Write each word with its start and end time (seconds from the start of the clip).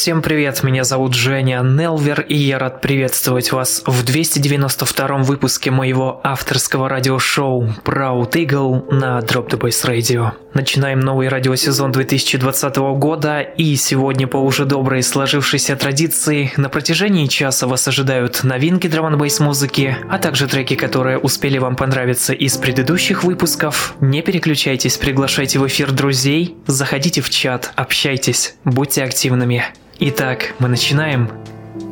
Всем 0.00 0.22
привет, 0.22 0.62
меня 0.62 0.84
зовут 0.84 1.14
Женя 1.14 1.60
Нелвер, 1.60 2.20
и 2.20 2.36
я 2.36 2.60
рад 2.60 2.80
приветствовать 2.80 3.50
вас 3.50 3.82
в 3.84 4.04
292 4.04 5.18
выпуске 5.24 5.72
моего 5.72 6.20
авторского 6.22 6.88
радиошоу 6.88 7.74
Proud 7.84 8.30
Eagle 8.30 8.94
на 8.94 9.18
Drop 9.18 9.48
the 9.50 9.58
Bass 9.58 9.84
Radio. 9.84 10.34
Начинаем 10.54 11.00
новый 11.00 11.26
радиосезон 11.26 11.90
2020 11.90 12.76
года, 12.76 13.40
и 13.40 13.74
сегодня 13.74 14.28
по 14.28 14.36
уже 14.36 14.66
доброй 14.66 15.02
сложившейся 15.02 15.74
традиции 15.74 16.52
на 16.56 16.68
протяжении 16.68 17.26
часа 17.26 17.66
вас 17.66 17.88
ожидают 17.88 18.44
новинки 18.44 18.86
драм 18.86 19.18
бейс 19.18 19.40
музыки, 19.40 19.96
а 20.08 20.20
также 20.20 20.46
треки, 20.46 20.76
которые 20.76 21.18
успели 21.18 21.58
вам 21.58 21.74
понравиться 21.74 22.32
из 22.32 22.56
предыдущих 22.56 23.24
выпусков. 23.24 23.96
Не 24.00 24.22
переключайтесь, 24.22 24.96
приглашайте 24.96 25.58
в 25.58 25.66
эфир 25.66 25.90
друзей, 25.90 26.54
заходите 26.68 27.20
в 27.20 27.30
чат, 27.30 27.72
общайтесь, 27.74 28.54
будьте 28.64 29.02
активными. 29.02 29.64
Итак, 30.00 30.54
мы 30.60 30.68
начинаем. 30.68 31.28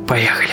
Поехали. 0.07 0.47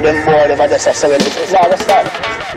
them 0.00 0.24
more 0.24 0.48
them, 0.48 0.60
I 0.60 0.68
just 0.68 0.84
say, 1.00 1.08
no, 1.08 1.16
that's. 1.70 2.47